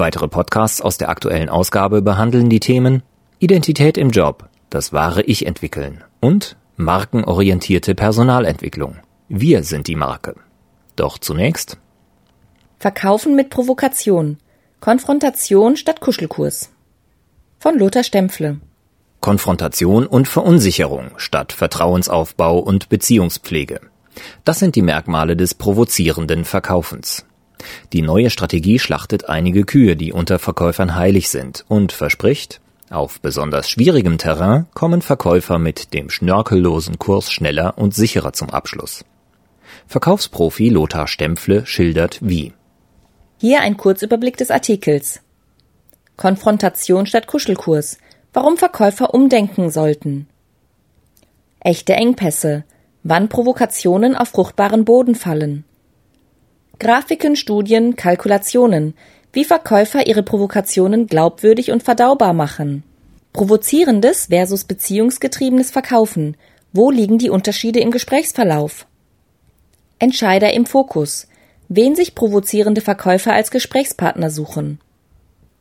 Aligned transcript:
Weitere 0.00 0.28
Podcasts 0.28 0.80
aus 0.80 0.96
der 0.96 1.10
aktuellen 1.10 1.50
Ausgabe 1.50 2.00
behandeln 2.00 2.48
die 2.48 2.58
Themen 2.58 3.02
Identität 3.38 3.98
im 3.98 4.08
Job, 4.08 4.48
das 4.70 4.94
wahre 4.94 5.20
Ich 5.20 5.44
entwickeln 5.44 6.02
und 6.20 6.56
markenorientierte 6.76 7.94
Personalentwicklung. 7.94 8.96
Wir 9.28 9.62
sind 9.62 9.88
die 9.88 9.96
Marke. 9.96 10.36
Doch 10.96 11.18
zunächst 11.18 11.76
Verkaufen 12.78 13.36
mit 13.36 13.50
Provokation. 13.50 14.38
Konfrontation 14.80 15.76
statt 15.76 16.00
Kuschelkurs. 16.00 16.70
Von 17.58 17.78
Lothar 17.78 18.02
Stempfle. 18.02 18.58
Konfrontation 19.20 20.06
und 20.06 20.28
Verunsicherung 20.28 21.10
statt 21.18 21.52
Vertrauensaufbau 21.52 22.58
und 22.58 22.88
Beziehungspflege. 22.88 23.82
Das 24.44 24.60
sind 24.60 24.76
die 24.76 24.82
Merkmale 24.82 25.36
des 25.36 25.52
provozierenden 25.52 26.46
Verkaufens. 26.46 27.26
Die 27.92 28.02
neue 28.02 28.30
Strategie 28.30 28.78
schlachtet 28.78 29.28
einige 29.28 29.64
Kühe, 29.64 29.96
die 29.96 30.12
unter 30.12 30.38
Verkäufern 30.38 30.94
heilig 30.94 31.28
sind 31.28 31.64
und 31.68 31.92
verspricht, 31.92 32.60
auf 32.90 33.20
besonders 33.20 33.70
schwierigem 33.70 34.18
Terrain 34.18 34.66
kommen 34.74 35.00
Verkäufer 35.00 35.58
mit 35.58 35.94
dem 35.94 36.10
schnörkellosen 36.10 36.98
Kurs 36.98 37.30
schneller 37.30 37.78
und 37.78 37.94
sicherer 37.94 38.32
zum 38.32 38.50
Abschluss. 38.50 39.04
Verkaufsprofi 39.86 40.68
Lothar 40.68 41.06
Stempfle 41.06 41.66
schildert 41.66 42.18
wie. 42.20 42.52
Hier 43.38 43.60
ein 43.60 43.76
Kurzüberblick 43.76 44.36
des 44.36 44.50
Artikels. 44.50 45.20
Konfrontation 46.16 47.06
statt 47.06 47.26
Kuschelkurs– 47.26 47.98
Warum 48.32 48.56
Verkäufer 48.56 49.12
umdenken 49.12 49.70
sollten. 49.70 50.28
Echte 51.58 51.94
Engpässe. 51.94 52.64
Wann 53.02 53.28
Provokationen 53.28 54.14
auf 54.14 54.28
fruchtbaren 54.28 54.84
Boden 54.84 55.14
fallen. 55.16 55.64
Grafiken, 56.80 57.36
Studien, 57.36 57.94
Kalkulationen. 57.94 58.94
Wie 59.32 59.44
Verkäufer 59.44 60.06
ihre 60.06 60.24
Provokationen 60.24 61.06
glaubwürdig 61.06 61.70
und 61.70 61.82
verdaubar 61.82 62.32
machen. 62.32 62.82
Provozierendes 63.32 64.26
versus 64.26 64.64
beziehungsgetriebenes 64.64 65.70
Verkaufen. 65.70 66.36
Wo 66.72 66.90
liegen 66.90 67.18
die 67.18 67.30
Unterschiede 67.30 67.80
im 67.80 67.90
Gesprächsverlauf? 67.90 68.86
Entscheider 69.98 70.52
im 70.54 70.64
Fokus. 70.66 71.28
Wen 71.68 71.94
sich 71.94 72.14
provozierende 72.14 72.80
Verkäufer 72.80 73.34
als 73.34 73.50
Gesprächspartner 73.50 74.30
suchen. 74.30 74.80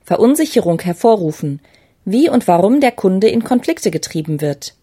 Verunsicherung 0.04 0.80
hervorrufen 0.80 1.60
wie 2.06 2.30
und 2.30 2.48
warum 2.48 2.80
der 2.80 2.92
Kunde 2.92 3.28
in 3.28 3.44
Konflikte 3.44 3.92
getrieben 3.92 4.42
wird. 4.42 4.74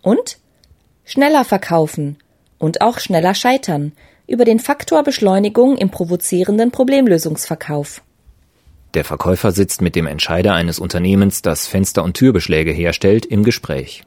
Und 0.00 0.38
schneller 1.04 1.44
verkaufen 1.44 2.18
und 2.58 2.80
auch 2.80 3.00
schneller 3.00 3.34
scheitern 3.34 3.92
über 4.26 4.44
den 4.44 4.58
Faktor 4.58 5.02
Beschleunigung 5.02 5.76
im 5.76 5.90
provozierenden 5.90 6.70
Problemlösungsverkauf. 6.70 8.02
Der 8.94 9.04
Verkäufer 9.04 9.52
sitzt 9.52 9.82
mit 9.82 9.94
dem 9.94 10.06
Entscheider 10.06 10.54
eines 10.54 10.78
Unternehmens, 10.78 11.42
das 11.42 11.66
Fenster- 11.66 12.02
und 12.02 12.14
Türbeschläge 12.14 12.72
herstellt, 12.72 13.26
im 13.26 13.44
Gespräch. 13.44 14.04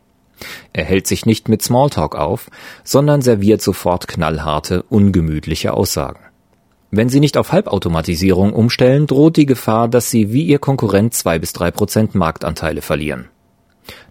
Er 0.73 0.85
hält 0.85 1.05
sich 1.05 1.25
nicht 1.25 1.49
mit 1.49 1.61
Smalltalk 1.61 2.15
auf, 2.15 2.49
sondern 2.83 3.21
serviert 3.21 3.61
sofort 3.61 4.07
knallharte, 4.07 4.83
ungemütliche 4.83 5.73
Aussagen. 5.73 6.19
Wenn 6.91 7.09
Sie 7.09 7.19
nicht 7.19 7.37
auf 7.37 7.51
Halbautomatisierung 7.51 8.51
umstellen, 8.51 9.05
droht 9.05 9.37
die 9.37 9.45
Gefahr, 9.45 9.87
dass 9.87 10.09
Sie 10.09 10.33
wie 10.33 10.43
Ihr 10.43 10.59
Konkurrent 10.59 11.13
zwei 11.13 11.37
bis 11.37 11.53
drei 11.53 11.69
Prozent 11.69 12.15
Marktanteile 12.15 12.81
verlieren. 12.81 13.27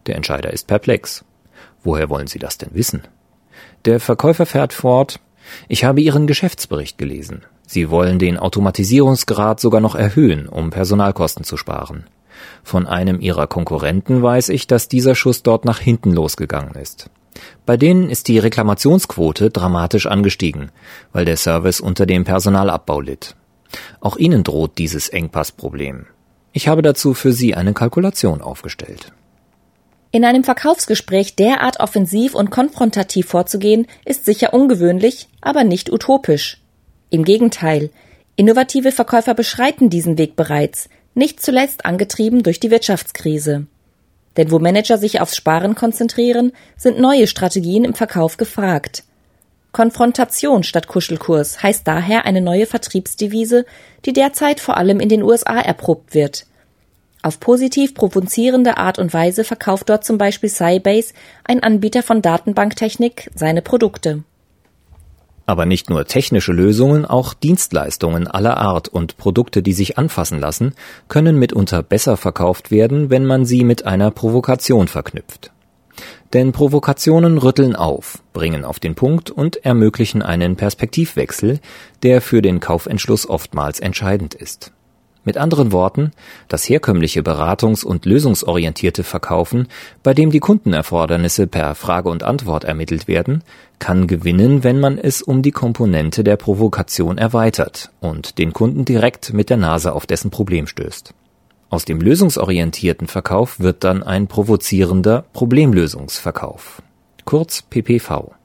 Der 0.07 0.15
Entscheider 0.15 0.53
ist 0.53 0.69
perplex. 0.69 1.25
Woher 1.83 2.09
wollen 2.09 2.29
Sie 2.29 2.39
das 2.39 2.57
denn 2.59 2.71
wissen? 2.73 3.03
Der 3.85 3.99
Verkäufer 3.99 4.47
fährt 4.47 4.73
fort, 4.73 5.19
ich 5.69 5.85
habe 5.85 6.01
Ihren 6.01 6.27
Geschäftsbericht 6.27 6.99
gelesen. 6.99 7.43
Sie 7.67 7.91
wollen 7.91 8.19
den 8.19 8.39
Automatisierungsgrad 8.39 9.61
sogar 9.61 9.81
noch 9.81 9.95
erhöhen, 9.95 10.49
um 10.49 10.71
Personalkosten 10.71 11.45
zu 11.45 11.57
sparen. 11.57 12.05
Von 12.63 12.87
einem 12.87 13.21
Ihrer 13.21 13.47
Konkurrenten 13.47 14.23
weiß 14.23 14.49
ich, 14.51 14.67
dass 14.67 14.89
dieser 14.89 15.15
Schuss 15.15 15.43
dort 15.43 15.65
nach 15.65 15.79
hinten 15.81 16.13
losgegangen 16.13 16.75
ist. 16.75 17.11
Bei 17.67 17.77
denen 17.77 18.11
ist 18.11 18.29
die 18.29 18.39
Reklamationsquote 18.39 19.51
dramatisch 19.51 20.07
angestiegen, 20.07 20.71
weil 21.13 21.25
der 21.25 21.37
Service 21.37 21.81
unter 21.81 22.07
dem 22.07 22.25
Personalabbau 22.25 23.01
litt. 23.01 23.37
Auch 24.01 24.17
ihnen 24.17 24.45
droht 24.45 24.79
dieses 24.79 25.09
Engpassproblem. 25.09 26.07
Ich 26.53 26.69
habe 26.69 26.83
dazu 26.83 27.15
für 27.15 27.33
Sie 27.33 27.55
eine 27.55 27.75
Kalkulation 27.75 28.41
aufgestellt. 28.41 29.13
In 30.11 30.25
einem 30.25 30.43
Verkaufsgespräch 30.43 31.37
derart 31.37 31.81
offensiv 31.81 32.35
und 32.35 32.51
konfrontativ 32.51 33.29
vorzugehen, 33.29 33.87
ist 34.07 34.25
sicher 34.25 34.55
ungewöhnlich, 34.55 35.29
aber 35.43 35.65
nicht 35.65 35.93
utopisch. 35.93 36.63
Im 37.11 37.25
Gegenteil, 37.25 37.91
innovative 38.37 38.91
Verkäufer 38.91 39.35
beschreiten 39.35 39.91
diesen 39.91 40.17
Weg 40.17 40.35
bereits, 40.35 40.89
nicht 41.15 41.43
zuletzt 41.43 41.85
angetrieben 41.85 42.43
durch 42.43 42.59
die 42.59 42.71
Wirtschaftskrise. 42.71 43.67
Denn 44.39 44.51
wo 44.51 44.59
Manager 44.59 44.97
sich 44.97 45.21
aufs 45.21 45.37
Sparen 45.37 45.75
konzentrieren, 45.75 46.53
sind 46.77 46.99
neue 46.99 47.27
Strategien 47.27 47.85
im 47.85 47.95
Verkauf 47.95 48.37
gefragt. 48.39 49.05
Konfrontation 49.73 50.63
statt 50.63 50.87
Kuschelkurs 50.87 51.63
heißt 51.63 51.87
daher 51.87 52.25
eine 52.25 52.41
neue 52.41 52.67
Vertriebsdevise, 52.67 53.67
die 54.07 54.15
derzeit 54.15 54.61
vor 54.61 54.79
allem 54.79 55.01
in 55.01 55.11
den 55.11 55.23
USA 55.23 55.61
erprobt 55.61 56.15
wird. 56.15 56.47
Auf 57.23 57.41
positiv 57.41 57.95
provozierende 57.95 58.77
Art 58.77 58.99
und 58.99 59.13
Weise 59.13 59.43
verkauft 59.43 59.89
dort 59.89 60.05
zum 60.05 60.19
Beispiel 60.19 60.49
Sybase, 60.49 61.15
ein 61.45 61.63
Anbieter 61.63 62.03
von 62.03 62.23
Datenbanktechnik, 62.23 63.31
seine 63.35 63.61
Produkte. 63.61 64.23
Aber 65.45 65.65
nicht 65.65 65.89
nur 65.89 66.05
technische 66.05 66.53
Lösungen, 66.53 67.07
auch 67.07 67.33
Dienstleistungen 67.33 68.29
aller 68.29 68.59
Art 68.59 68.89
und 68.89 69.17
Produkte, 69.17 69.63
die 69.63 69.73
sich 69.73 69.97
anfassen 69.97 70.39
lassen, 70.39 70.75
können 71.09 71.39
mitunter 71.39 71.83
besser 71.83 72.19
verkauft 72.19 72.71
werden, 72.71 73.09
wenn 73.09 73.25
man 73.25 73.47
sie 73.47 73.65
mit 73.65 73.87
einer 73.87 74.11
Provokation 74.11 74.89
verknüpft. 74.89 75.51
Denn 76.35 76.53
Provokationen 76.53 77.39
rütteln 77.39 77.75
auf, 77.75 78.23
bringen 78.35 78.65
auf 78.65 78.79
den 78.79 78.95
Punkt 78.95 79.31
und 79.31 79.65
ermöglichen 79.65 80.21
einen 80.21 80.57
Perspektivwechsel, 80.57 81.61
der 82.03 82.21
für 82.21 82.43
den 82.43 82.61
Kaufentschluss 82.61 83.27
oftmals 83.27 83.81
entscheidend 83.81 84.35
ist. 84.35 84.73
Mit 85.29 85.37
anderen 85.37 85.73
Worten, 85.73 86.13
das 86.49 86.67
herkömmliche 86.67 87.21
beratungs- 87.21 87.85
und 87.85 88.07
lösungsorientierte 88.07 89.05
Verkaufen, 89.05 89.69
bei 90.03 90.15
dem 90.15 90.31
die 90.31 90.41
Kundenerfordernisse 90.41 91.47
per 91.47 91.75
Frage 91.75 92.09
und 92.09 92.23
Antwort 92.23 92.65
ermittelt 92.65 93.09
werden, 93.09 93.45
kann 93.79 94.07
gewinnen, 94.07 94.65
wenn 94.65 94.81
man 94.81 94.97
es 94.97 95.21
um 95.21 95.43
die 95.43 95.51
Komponente 95.51 96.25
der 96.25 96.39
Provokation 96.39 97.19
erweitert 97.19 97.91
und 98.01 98.39
den 98.39 98.55
Kunden 98.55 98.87
direkt 98.87 99.35
mit 99.35 99.51
der 99.51 99.59
Nase 99.59 99.93
auf 99.93 100.07
dessen 100.07 100.31
Problem 100.31 100.67
stößt. 100.67 101.13
Aus 101.69 101.85
dem 101.85 102.01
lösungsorientierten 102.01 103.07
Verkauf 103.07 103.61
wird 103.61 103.85
dann 103.85 104.03
ein 104.03 104.29
provozierender 104.29 105.27
Problemlösungsverkauf. 105.35 106.81
Kurz 107.27 107.61
PPV. 107.61 108.38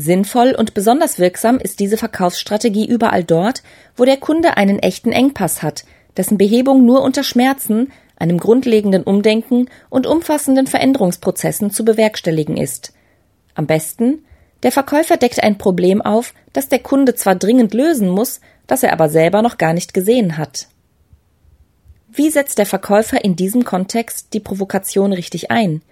Sinnvoll 0.00 0.54
und 0.56 0.74
besonders 0.74 1.18
wirksam 1.18 1.58
ist 1.58 1.80
diese 1.80 1.96
Verkaufsstrategie 1.96 2.86
überall 2.86 3.24
dort, 3.24 3.64
wo 3.96 4.04
der 4.04 4.16
Kunde 4.16 4.56
einen 4.56 4.78
echten 4.78 5.10
Engpass 5.10 5.62
hat, 5.62 5.84
dessen 6.16 6.38
Behebung 6.38 6.84
nur 6.84 7.02
unter 7.02 7.24
Schmerzen, 7.24 7.90
einem 8.16 8.38
grundlegenden 8.38 9.02
Umdenken 9.02 9.68
und 9.90 10.06
umfassenden 10.06 10.68
Veränderungsprozessen 10.68 11.70
zu 11.70 11.84
bewerkstelligen 11.84 12.56
ist. 12.56 12.92
Am 13.54 13.66
besten, 13.66 14.24
der 14.62 14.70
Verkäufer 14.70 15.16
deckt 15.16 15.42
ein 15.42 15.58
Problem 15.58 16.00
auf, 16.00 16.32
das 16.52 16.68
der 16.68 16.78
Kunde 16.78 17.16
zwar 17.16 17.34
dringend 17.34 17.74
lösen 17.74 18.08
muss, 18.08 18.40
das 18.68 18.84
er 18.84 18.92
aber 18.92 19.08
selber 19.08 19.42
noch 19.42 19.58
gar 19.58 19.72
nicht 19.72 19.94
gesehen 19.94 20.36
hat. 20.36 20.68
Wie 22.08 22.30
setzt 22.30 22.58
der 22.58 22.66
Verkäufer 22.66 23.24
in 23.24 23.34
diesem 23.34 23.64
Kontext 23.64 24.32
die 24.32 24.40
Provokation 24.40 25.12
richtig 25.12 25.50
ein? 25.50 25.82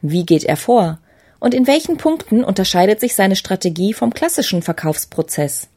Wie 0.00 0.24
geht 0.24 0.44
er 0.44 0.56
vor? 0.56 0.98
Und 1.40 1.54
in 1.54 1.66
welchen 1.66 1.96
Punkten 1.96 2.44
unterscheidet 2.44 3.00
sich 3.00 3.14
seine 3.14 3.34
Strategie 3.34 3.94
vom 3.94 4.12
klassischen 4.12 4.62
Verkaufsprozess? 4.62 5.68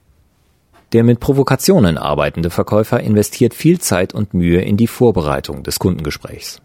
Der 0.92 1.04
mit 1.04 1.20
Provokationen 1.20 1.98
arbeitende 1.98 2.52
Verkäufer 2.52 3.00
investiert 3.00 3.56
viel 3.56 3.80
Zeit 3.80 4.14
und 4.14 4.34
Mühe 4.34 4.62
in 4.62 4.78
die 4.78 4.88
Vorbereitung 4.88 5.64
des 5.64 5.80
Kundengesprächs. 5.80 6.62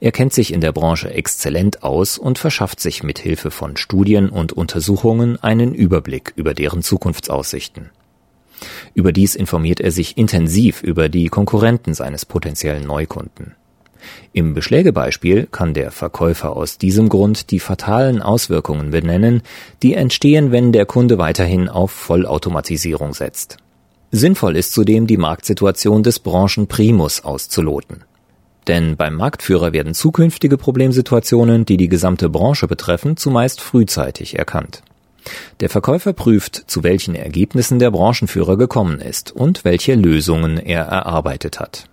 Er 0.00 0.12
kennt 0.12 0.32
sich 0.32 0.52
in 0.52 0.60
der 0.60 0.72
Branche 0.72 1.12
exzellent 1.12 1.82
aus 1.82 2.18
und 2.18 2.38
verschafft 2.38 2.80
sich 2.80 3.02
mit 3.02 3.18
Hilfe 3.18 3.50
von 3.50 3.76
Studien 3.76 4.28
und 4.28 4.52
Untersuchungen 4.52 5.42
einen 5.42 5.74
Überblick 5.74 6.32
über 6.36 6.54
deren 6.54 6.82
Zukunftsaussichten. 6.82 7.90
Überdies 8.94 9.34
informiert 9.34 9.80
er 9.80 9.90
sich 9.90 10.16
intensiv 10.16 10.82
über 10.82 11.08
die 11.08 11.28
Konkurrenten 11.28 11.94
seines 11.94 12.24
potenziellen 12.24 12.86
Neukunden. 12.86 13.54
Im 14.32 14.54
Beschlägebeispiel 14.54 15.46
kann 15.50 15.74
der 15.74 15.90
Verkäufer 15.90 16.56
aus 16.56 16.78
diesem 16.78 17.08
Grund 17.08 17.50
die 17.50 17.60
fatalen 17.60 18.20
Auswirkungen 18.22 18.90
benennen, 18.90 19.42
die 19.82 19.94
entstehen, 19.94 20.52
wenn 20.52 20.72
der 20.72 20.86
Kunde 20.86 21.18
weiterhin 21.18 21.68
auf 21.68 21.90
Vollautomatisierung 21.90 23.14
setzt. 23.14 23.58
Sinnvoll 24.10 24.56
ist 24.56 24.72
zudem 24.72 25.06
die 25.06 25.16
Marktsituation 25.16 26.02
des 26.02 26.20
Branchenprimus 26.20 27.24
auszuloten. 27.24 28.04
Denn 28.66 28.96
beim 28.96 29.14
Marktführer 29.14 29.72
werden 29.72 29.94
zukünftige 29.94 30.56
Problemsituationen, 30.56 31.66
die 31.66 31.76
die 31.76 31.88
gesamte 31.88 32.28
Branche 32.28 32.66
betreffen, 32.66 33.16
zumeist 33.16 33.60
frühzeitig 33.60 34.38
erkannt. 34.38 34.82
Der 35.60 35.70
Verkäufer 35.70 36.12
prüft, 36.12 36.64
zu 36.66 36.82
welchen 36.82 37.14
Ergebnissen 37.14 37.78
der 37.78 37.90
Branchenführer 37.90 38.56
gekommen 38.56 39.00
ist 39.00 39.32
und 39.32 39.64
welche 39.64 39.94
Lösungen 39.94 40.58
er 40.58 40.84
erarbeitet 40.84 41.60
hat. 41.60 41.86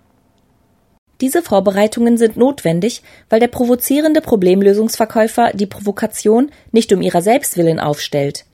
Diese 1.22 1.40
Vorbereitungen 1.40 2.18
sind 2.18 2.36
notwendig, 2.36 3.00
weil 3.30 3.38
der 3.38 3.46
provozierende 3.46 4.20
Problemlösungsverkäufer 4.20 5.52
die 5.54 5.66
Provokation 5.66 6.50
nicht 6.72 6.92
um 6.92 7.00
ihrer 7.00 7.22
Selbstwillen 7.22 7.78
aufstellt. 7.78 8.44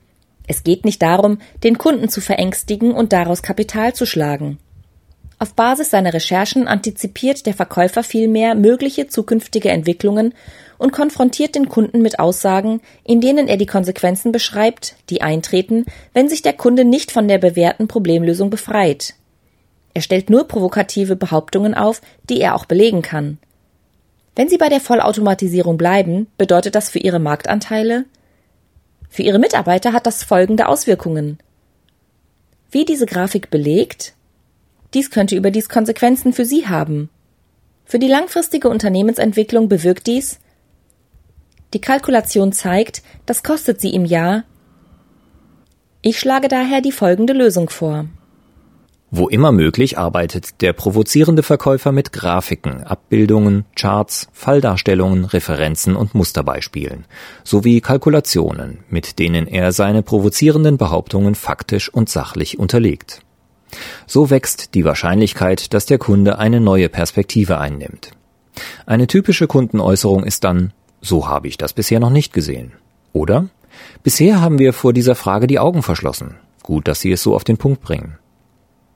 Es 0.46 0.64
geht 0.64 0.84
nicht 0.84 1.00
darum, 1.00 1.38
den 1.64 1.78
Kunden 1.78 2.10
zu 2.10 2.20
verängstigen 2.20 2.92
und 2.92 3.14
daraus 3.14 3.42
Kapital 3.42 3.94
zu 3.94 4.04
schlagen. 4.04 4.58
Auf 5.38 5.54
Basis 5.54 5.88
seiner 5.88 6.12
Recherchen 6.12 6.68
antizipiert 6.68 7.46
der 7.46 7.54
Verkäufer 7.54 8.02
vielmehr 8.02 8.54
mögliche 8.54 9.06
zukünftige 9.06 9.70
Entwicklungen 9.70 10.34
und 10.76 10.92
konfrontiert 10.92 11.54
den 11.54 11.70
Kunden 11.70 12.02
mit 12.02 12.18
Aussagen, 12.18 12.82
in 13.02 13.22
denen 13.22 13.48
er 13.48 13.56
die 13.56 13.66
Konsequenzen 13.66 14.30
beschreibt, 14.30 14.96
die 15.08 15.22
eintreten, 15.22 15.86
wenn 16.12 16.28
sich 16.28 16.42
der 16.42 16.52
Kunde 16.52 16.84
nicht 16.84 17.12
von 17.12 17.28
der 17.28 17.38
bewährten 17.38 17.88
Problemlösung 17.88 18.50
befreit. 18.50 19.14
Er 19.98 20.02
stellt 20.02 20.30
nur 20.30 20.46
provokative 20.46 21.16
Behauptungen 21.16 21.74
auf, 21.74 22.00
die 22.30 22.40
er 22.40 22.54
auch 22.54 22.66
belegen 22.66 23.02
kann. 23.02 23.38
Wenn 24.36 24.48
Sie 24.48 24.56
bei 24.56 24.68
der 24.68 24.80
Vollautomatisierung 24.80 25.76
bleiben, 25.76 26.28
bedeutet 26.38 26.76
das 26.76 26.88
für 26.88 27.00
Ihre 27.00 27.18
Marktanteile? 27.18 28.04
Für 29.10 29.22
Ihre 29.24 29.40
Mitarbeiter 29.40 29.92
hat 29.92 30.06
das 30.06 30.22
folgende 30.22 30.68
Auswirkungen. 30.68 31.38
Wie 32.70 32.84
diese 32.84 33.06
Grafik 33.06 33.50
belegt, 33.50 34.14
dies 34.94 35.10
könnte 35.10 35.34
überdies 35.34 35.68
Konsequenzen 35.68 36.32
für 36.32 36.44
Sie 36.44 36.68
haben. 36.68 37.10
Für 37.84 37.98
die 37.98 38.06
langfristige 38.06 38.68
Unternehmensentwicklung 38.68 39.68
bewirkt 39.68 40.06
dies, 40.06 40.38
die 41.74 41.80
Kalkulation 41.80 42.52
zeigt, 42.52 43.02
das 43.26 43.42
kostet 43.42 43.80
sie 43.80 43.92
im 43.94 44.04
Jahr. 44.04 44.44
Ich 46.02 46.20
schlage 46.20 46.46
daher 46.46 46.82
die 46.82 46.92
folgende 46.92 47.32
Lösung 47.32 47.68
vor. 47.68 48.06
Wo 49.10 49.28
immer 49.28 49.52
möglich 49.52 49.96
arbeitet 49.96 50.60
der 50.60 50.74
provozierende 50.74 51.42
Verkäufer 51.42 51.92
mit 51.92 52.12
Grafiken, 52.12 52.82
Abbildungen, 52.84 53.64
Charts, 53.74 54.28
Falldarstellungen, 54.32 55.24
Referenzen 55.24 55.96
und 55.96 56.14
Musterbeispielen 56.14 57.06
sowie 57.42 57.80
Kalkulationen, 57.80 58.80
mit 58.90 59.18
denen 59.18 59.46
er 59.46 59.72
seine 59.72 60.02
provozierenden 60.02 60.76
Behauptungen 60.76 61.34
faktisch 61.34 61.88
und 61.88 62.10
sachlich 62.10 62.58
unterlegt. 62.58 63.22
So 64.06 64.28
wächst 64.28 64.74
die 64.74 64.84
Wahrscheinlichkeit, 64.84 65.72
dass 65.72 65.86
der 65.86 65.98
Kunde 65.98 66.38
eine 66.38 66.60
neue 66.60 66.90
Perspektive 66.90 67.58
einnimmt. 67.58 68.10
Eine 68.84 69.06
typische 69.06 69.46
Kundenäußerung 69.46 70.24
ist 70.24 70.44
dann 70.44 70.72
so 71.00 71.28
habe 71.28 71.48
ich 71.48 71.56
das 71.56 71.72
bisher 71.72 72.00
noch 72.00 72.10
nicht 72.10 72.32
gesehen. 72.32 72.72
Oder? 73.12 73.48
Bisher 74.02 74.40
haben 74.40 74.58
wir 74.58 74.72
vor 74.72 74.92
dieser 74.92 75.14
Frage 75.14 75.46
die 75.46 75.58
Augen 75.58 75.82
verschlossen. 75.82 76.36
Gut, 76.62 76.88
dass 76.88 77.00
Sie 77.00 77.12
es 77.12 77.22
so 77.22 77.34
auf 77.34 77.44
den 77.44 77.56
Punkt 77.56 77.82
bringen. 77.82 78.18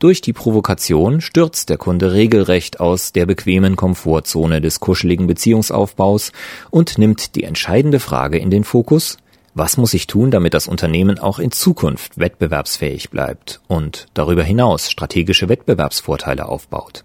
Durch 0.03 0.21
die 0.21 0.33
Provokation 0.33 1.21
stürzt 1.21 1.69
der 1.71 1.77
Kunde 1.77 2.13
regelrecht 2.13 2.81
aus 2.81 3.13
der 3.13 3.25
bequemen 3.25 3.77
Komfortzone 3.77 4.61
des 4.61 4.81
kuscheligen 4.81 5.29
Beziehungsaufbaus 5.29 6.33
und 6.73 6.99
nimmt 6.99 7.37
die 7.37 7.45
entscheidende 7.45 8.01
Frage 8.01 8.37
in 8.39 8.51
den 8.51 8.65
Fokus, 8.65 9.19
was 9.55 9.77
muss 9.77 9.95
ich 9.95 10.09
tun, 10.09 10.33
damit 10.33 10.55
das 10.55 10.67
Unternehmen 10.67 11.21
auch 11.21 11.39
in 11.39 11.53
Zukunft 11.53 12.19
wettbewerbsfähig 12.19 13.11
bleibt 13.11 13.61
und 13.69 14.09
darüber 14.13 14.43
hinaus 14.43 14.91
strategische 14.91 15.49
Wettbewerbsvorteile 15.49 16.49
aufbaut? 16.49 17.05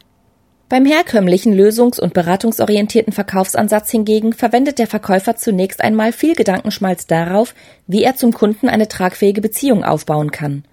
Beim 0.68 0.88
herkömmlichen 0.88 1.54
lösungs- 1.54 2.00
und 2.00 2.16
beratungsorientierten 2.16 3.14
Verkaufsansatz 3.14 3.92
hingegen 3.92 4.34
verwendet 4.34 4.80
der 4.80 4.88
Verkäufer 4.88 5.36
zunächst 5.36 5.82
einmal 5.82 6.14
viel 6.14 6.34
Gedankenschmalz 6.34 7.06
darauf, 7.06 7.54
wie 7.86 8.02
er 8.02 8.16
zum 8.16 8.34
Kunden 8.34 8.68
eine 8.68 8.88
tragfähige 8.88 9.42
Beziehung 9.42 9.84
aufbauen 9.84 10.32
kann. 10.32 10.64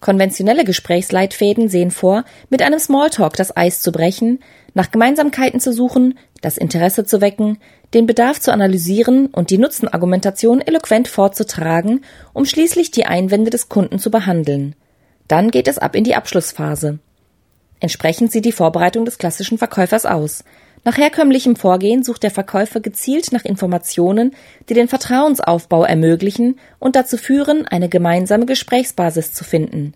Konventionelle 0.00 0.64
Gesprächsleitfäden 0.64 1.68
sehen 1.68 1.90
vor, 1.90 2.24
mit 2.50 2.62
einem 2.62 2.78
Smalltalk 2.78 3.34
das 3.36 3.56
Eis 3.56 3.80
zu 3.82 3.92
brechen, 3.92 4.40
nach 4.74 4.90
Gemeinsamkeiten 4.90 5.60
zu 5.60 5.72
suchen, 5.72 6.18
das 6.40 6.56
Interesse 6.56 7.04
zu 7.04 7.20
wecken, 7.20 7.58
den 7.94 8.06
Bedarf 8.06 8.40
zu 8.40 8.52
analysieren 8.52 9.26
und 9.26 9.50
die 9.50 9.58
Nutzenargumentation 9.58 10.60
eloquent 10.60 11.08
vorzutragen, 11.08 12.04
um 12.32 12.44
schließlich 12.44 12.90
die 12.90 13.06
Einwände 13.06 13.50
des 13.50 13.68
Kunden 13.68 13.98
zu 13.98 14.10
behandeln. 14.10 14.76
Dann 15.26 15.50
geht 15.50 15.68
es 15.68 15.78
ab 15.78 15.96
in 15.96 16.04
die 16.04 16.14
Abschlussphase. 16.14 16.98
Entsprechend 17.80 18.32
sieht 18.32 18.44
die 18.44 18.52
Vorbereitung 18.52 19.04
des 19.04 19.18
klassischen 19.18 19.58
Verkäufers 19.58 20.06
aus. 20.06 20.44
Nach 20.84 20.96
herkömmlichem 20.96 21.56
Vorgehen 21.56 22.02
sucht 22.02 22.22
der 22.22 22.30
Verkäufer 22.30 22.80
gezielt 22.80 23.32
nach 23.32 23.44
Informationen, 23.44 24.34
die 24.68 24.74
den 24.74 24.88
Vertrauensaufbau 24.88 25.84
ermöglichen 25.84 26.58
und 26.78 26.96
dazu 26.96 27.16
führen, 27.16 27.66
eine 27.66 27.88
gemeinsame 27.88 28.46
Gesprächsbasis 28.46 29.32
zu 29.32 29.44
finden. 29.44 29.94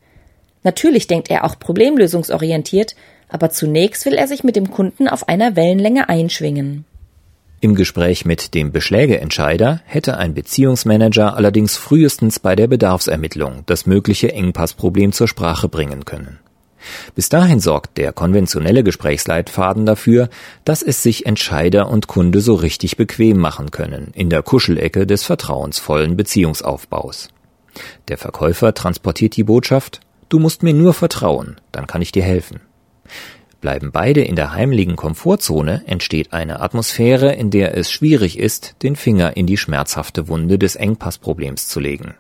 Natürlich 0.63 1.07
denkt 1.07 1.31
er 1.31 1.45
auch 1.45 1.59
problemlösungsorientiert, 1.59 2.95
aber 3.29 3.51
zunächst 3.51 4.05
will 4.07 4.15
er 4.15 4.29
sich 4.29 4.45
mit 4.45 4.57
dem 4.57 4.71
Kunden 4.71 5.09
auf 5.09 5.29
einer 5.29 5.57
Wellenlänge 5.57 6.09
einschwingen. 6.09 6.85
Im 7.61 7.77
Gespräch 7.77 8.25
mit 8.25 8.55
dem 8.55 8.73
Beschlägeentscheider 8.73 9.83
hätte 9.87 10.19
ein 10.19 10.35
Beziehungsmanager 10.35 11.37
allerdings 11.37 11.77
frühestens 11.77 12.41
bei 12.41 12.57
der 12.57 12.67
Bedarfsermittlung 12.67 13.63
das 13.67 13.87
mögliche 13.87 14.33
Engpassproblem 14.33 15.13
zur 15.13 15.29
Sprache 15.29 15.69
bringen 15.69 16.05
können. 16.05 16.41
Bis 17.15 17.29
dahin 17.29 17.61
sorgt 17.61 17.99
der 17.99 18.13
konventionelle 18.13 18.85
Gesprächsleitfaden 18.85 19.87
dafür, 19.87 20.29
dass 20.65 20.83
es 20.83 21.03
sich 21.03 21.27
Entscheider 21.27 21.89
und 21.89 22.07
Kunde 22.07 22.41
so 22.41 22.55
richtig 22.55 22.97
bequem 22.97 23.39
machen 23.39 23.71
können 23.71 24.13
in 24.15 24.31
der 24.31 24.43
Kuschelecke 24.43 25.07
des 25.07 25.25
vertrauensvollen 25.25 26.17
Beziehungsaufbaus. 26.17 27.29
Der 28.09 28.19
Verkäufer 28.19 28.75
transportiert 28.75 29.37
die 29.37 29.45
Botschaft 29.45 30.01
Du 30.29 30.39
musst 30.39 30.63
mir 30.63 30.73
nur 30.73 30.95
vertrauen, 30.95 31.61
dann 31.73 31.87
kann 31.87 32.01
ich 32.01 32.11
dir 32.11 32.23
helfen. 32.23 32.61
Bleiben 33.61 33.93
beide 33.93 34.23
in 34.23 34.35
der 34.35 34.53
heimlichen 34.53 34.97
Komfortzone, 34.97 35.83
entsteht 35.87 36.33
eine 36.33 36.61
Atmosphäre, 36.61 37.35
in 37.35 37.51
der 37.51 37.77
es 37.77 37.93
schwierig 37.93 38.39
ist, 38.39 38.75
den 38.83 38.97
Finger 38.97 39.37
in 39.37 39.47
die 39.47 39.59
schmerzhafte 39.59 40.29
Wunde 40.29 40.59
des 40.59 40.75
Engpassproblems 40.75 41.69
zu 41.69 41.81
legen. 41.81 42.15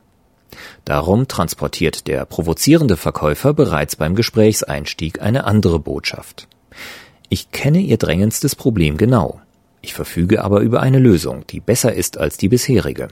Darum 0.84 1.28
transportiert 1.28 2.06
der 2.06 2.24
provozierende 2.24 2.96
Verkäufer 2.96 3.54
bereits 3.54 3.96
beim 3.96 4.14
Gesprächseinstieg 4.14 5.22
eine 5.22 5.44
andere 5.44 5.78
Botschaft. 5.78 6.48
Ich 7.28 7.50
kenne 7.50 7.78
Ihr 7.78 7.96
drängendstes 7.96 8.56
Problem 8.56 8.96
genau. 8.96 9.40
Ich 9.80 9.94
verfüge 9.94 10.44
aber 10.44 10.60
über 10.60 10.80
eine 10.80 10.98
Lösung, 10.98 11.46
die 11.48 11.60
besser 11.60 11.92
ist 11.92 12.18
als 12.18 12.36
die 12.36 12.48
bisherige. 12.48 13.08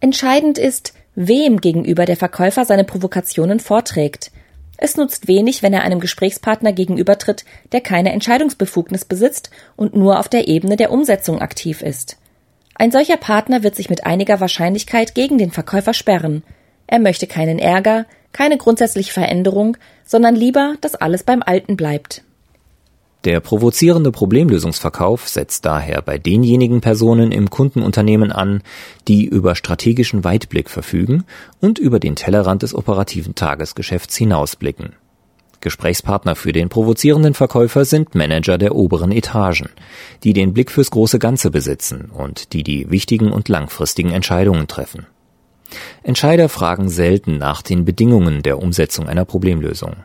Entscheidend 0.00 0.58
ist, 0.58 0.92
wem 1.14 1.60
gegenüber 1.60 2.04
der 2.04 2.16
Verkäufer 2.16 2.64
seine 2.64 2.84
Provokationen 2.84 3.60
vorträgt. 3.60 4.30
Es 4.76 4.96
nutzt 4.96 5.26
wenig, 5.26 5.62
wenn 5.62 5.72
er 5.72 5.82
einem 5.82 6.00
Gesprächspartner 6.00 6.72
gegenübertritt, 6.72 7.44
der 7.72 7.80
keine 7.80 8.12
Entscheidungsbefugnis 8.12 9.06
besitzt 9.06 9.50
und 9.74 9.96
nur 9.96 10.20
auf 10.20 10.28
der 10.28 10.48
Ebene 10.48 10.76
der 10.76 10.92
Umsetzung 10.92 11.40
aktiv 11.40 11.80
ist. 11.80 12.18
Ein 12.74 12.92
solcher 12.92 13.16
Partner 13.16 13.62
wird 13.62 13.74
sich 13.74 13.88
mit 13.88 14.04
einiger 14.04 14.38
Wahrscheinlichkeit 14.38 15.14
gegen 15.14 15.38
den 15.38 15.50
Verkäufer 15.50 15.94
sperren, 15.94 16.42
er 16.86 16.98
möchte 16.98 17.26
keinen 17.26 17.58
Ärger, 17.58 18.06
keine 18.32 18.58
grundsätzliche 18.58 19.12
Veränderung, 19.12 19.76
sondern 20.04 20.36
lieber, 20.36 20.74
dass 20.80 20.94
alles 20.94 21.22
beim 21.22 21.42
Alten 21.42 21.76
bleibt. 21.76 22.22
Der 23.24 23.40
provozierende 23.40 24.12
Problemlösungsverkauf 24.12 25.26
setzt 25.26 25.64
daher 25.64 26.00
bei 26.00 26.16
denjenigen 26.16 26.80
Personen 26.80 27.32
im 27.32 27.50
Kundenunternehmen 27.50 28.30
an, 28.30 28.62
die 29.08 29.24
über 29.24 29.56
strategischen 29.56 30.22
Weitblick 30.22 30.70
verfügen 30.70 31.24
und 31.60 31.80
über 31.80 31.98
den 31.98 32.14
Tellerrand 32.14 32.62
des 32.62 32.72
operativen 32.72 33.34
Tagesgeschäfts 33.34 34.16
hinausblicken. 34.16 34.92
Gesprächspartner 35.60 36.36
für 36.36 36.52
den 36.52 36.68
provozierenden 36.68 37.34
Verkäufer 37.34 37.84
sind 37.84 38.14
Manager 38.14 38.58
der 38.58 38.76
oberen 38.76 39.10
Etagen, 39.10 39.70
die 40.22 40.32
den 40.32 40.54
Blick 40.54 40.70
fürs 40.70 40.92
große 40.92 41.18
Ganze 41.18 41.50
besitzen 41.50 42.12
und 42.12 42.52
die 42.52 42.62
die 42.62 42.90
wichtigen 42.90 43.32
und 43.32 43.48
langfristigen 43.48 44.12
Entscheidungen 44.12 44.68
treffen. 44.68 45.06
Entscheider 46.02 46.48
fragen 46.48 46.88
selten 46.88 47.38
nach 47.38 47.62
den 47.62 47.84
Bedingungen 47.84 48.42
der 48.42 48.58
Umsetzung 48.58 49.08
einer 49.08 49.24
Problemlösung. 49.24 49.96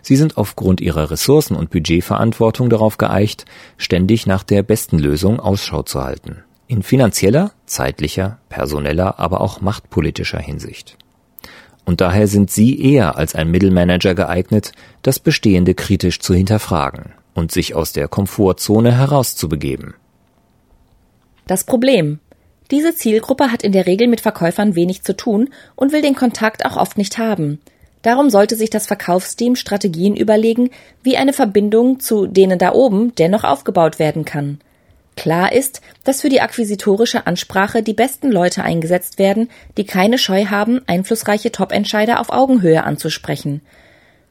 Sie 0.00 0.16
sind 0.16 0.36
aufgrund 0.36 0.80
ihrer 0.80 1.10
Ressourcen 1.10 1.56
und 1.56 1.70
Budgetverantwortung 1.70 2.70
darauf 2.70 2.98
geeicht, 2.98 3.44
ständig 3.76 4.26
nach 4.26 4.44
der 4.44 4.62
besten 4.62 4.98
Lösung 4.98 5.40
Ausschau 5.40 5.82
zu 5.82 6.02
halten. 6.02 6.44
In 6.68 6.82
finanzieller, 6.82 7.52
zeitlicher, 7.66 8.38
personeller, 8.48 9.18
aber 9.18 9.40
auch 9.40 9.60
machtpolitischer 9.60 10.38
Hinsicht. 10.38 10.96
und 11.84 12.00
daher 12.00 12.28
sind 12.28 12.50
Sie 12.50 12.80
eher 12.80 13.16
als 13.16 13.34
ein 13.34 13.50
Mittelmanager 13.50 14.14
geeignet, 14.14 14.72
das 15.02 15.18
Bestehende 15.18 15.74
kritisch 15.74 16.20
zu 16.20 16.32
hinterfragen 16.32 17.12
und 17.34 17.50
sich 17.50 17.74
aus 17.74 17.92
der 17.92 18.08
Komfortzone 18.08 18.96
herauszubegeben. 18.96 19.94
Das 21.46 21.64
Problem. 21.64 22.20
Diese 22.72 22.94
Zielgruppe 22.94 23.52
hat 23.52 23.62
in 23.62 23.72
der 23.72 23.86
Regel 23.86 24.08
mit 24.08 24.22
Verkäufern 24.22 24.74
wenig 24.74 25.02
zu 25.02 25.14
tun 25.14 25.50
und 25.76 25.92
will 25.92 26.00
den 26.00 26.16
Kontakt 26.16 26.64
auch 26.64 26.78
oft 26.78 26.96
nicht 26.96 27.18
haben. 27.18 27.60
Darum 28.00 28.30
sollte 28.30 28.56
sich 28.56 28.70
das 28.70 28.86
Verkaufsteam 28.86 29.56
Strategien 29.56 30.16
überlegen, 30.16 30.70
wie 31.02 31.18
eine 31.18 31.34
Verbindung 31.34 32.00
zu 32.00 32.26
denen 32.26 32.58
da 32.58 32.72
oben 32.72 33.14
dennoch 33.14 33.44
aufgebaut 33.44 33.98
werden 33.98 34.24
kann. 34.24 34.58
Klar 35.16 35.52
ist, 35.52 35.82
dass 36.04 36.22
für 36.22 36.30
die 36.30 36.40
akquisitorische 36.40 37.26
Ansprache 37.26 37.82
die 37.82 37.92
besten 37.92 38.32
Leute 38.32 38.64
eingesetzt 38.64 39.18
werden, 39.18 39.50
die 39.76 39.84
keine 39.84 40.16
Scheu 40.16 40.46
haben, 40.46 40.80
einflussreiche 40.86 41.52
Top-Entscheider 41.52 42.20
auf 42.20 42.30
Augenhöhe 42.30 42.84
anzusprechen. 42.84 43.60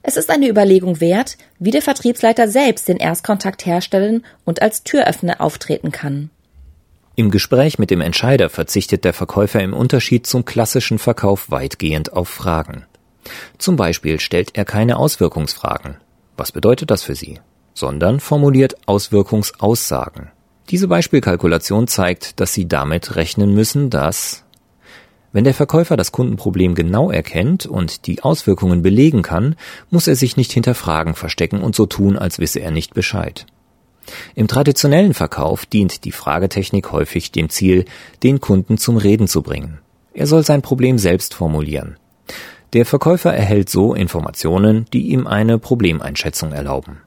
Es 0.02 0.18
ist 0.18 0.32
eine 0.32 0.50
Überlegung 0.50 1.00
wert, 1.00 1.38
wie 1.60 1.70
der 1.70 1.84
Vertriebsleiter 1.84 2.48
selbst 2.48 2.88
den 2.88 2.98
Erstkontakt 2.98 3.68
herstellen 3.68 4.26
und 4.46 4.64
als 4.64 4.84
Türöffner 4.84 5.40
auftreten 5.40 5.92
kann. 5.92 6.32
Im 7.16 7.30
Gespräch 7.30 7.78
mit 7.78 7.92
dem 7.92 8.00
Entscheider 8.00 8.50
verzichtet 8.50 9.04
der 9.04 9.14
Verkäufer 9.14 9.62
im 9.62 9.74
Unterschied 9.74 10.26
zum 10.26 10.46
klassischen 10.46 10.98
Verkauf 10.98 11.52
weitgehend 11.52 12.14
auf 12.14 12.30
Fragen. 12.30 12.86
Zum 13.58 13.76
Beispiel 13.76 14.20
stellt 14.20 14.52
er 14.54 14.66
keine 14.66 14.98
Auswirkungsfragen. 14.98 15.98
Was 16.38 16.54
bedeutet 16.54 16.90
das 16.90 17.04
für 17.04 17.16
Sie? 17.16 17.40
Sondern 17.74 18.20
formuliert 18.20 18.76
Auswirkungsaussagen. 18.88 20.32
Diese 20.70 20.88
Beispielkalkulation 20.88 21.88
zeigt, 21.88 22.40
dass 22.40 22.54
Sie 22.54 22.68
damit 22.68 23.16
rechnen 23.18 23.54
müssen, 23.54 23.90
dass 23.90 24.46
wenn 25.34 25.44
der 25.44 25.54
Verkäufer 25.54 25.98
das 25.98 26.12
Kundenproblem 26.12 26.76
genau 26.76 27.12
erkennt 27.12 27.66
und 27.66 28.08
die 28.08 28.24
Auswirkungen 28.24 28.82
belegen 28.82 29.22
kann, 29.22 29.56
muss 29.90 30.08
er 30.08 30.16
sich 30.16 30.38
nicht 30.38 30.52
hinter 30.52 30.76
Fragen 30.76 31.16
verstecken 31.16 31.62
und 31.62 31.76
so 31.76 31.86
tun, 31.86 32.18
als 32.18 32.40
wisse 32.40 32.60
er 32.60 32.72
nicht 32.72 32.94
Bescheid. 32.94 33.46
Im 34.36 34.48
traditionellen 34.48 35.14
Verkauf 35.14 35.66
dient 35.66 36.06
die 36.06 36.12
Fragetechnik 36.12 36.92
häufig 36.92 37.32
dem 37.32 37.50
Ziel, 37.50 37.86
den 38.24 38.40
Kunden 38.40 38.78
zum 38.78 38.98
Reden 38.98 39.28
zu 39.28 39.42
bringen. 39.42 39.80
Er 40.14 40.28
soll 40.28 40.44
sein 40.44 40.62
Problem 40.62 40.98
selbst 40.98 41.34
formulieren. 41.34 41.98
Der 42.74 42.86
Verkäufer 42.86 43.34
erhält 43.34 43.70
so 43.70 43.94
Informationen, 43.94 44.86
die 44.94 45.10
ihm 45.10 45.28
eine 45.28 45.60
Problemeinschätzung 45.60 46.52
erlauben. 46.54 47.02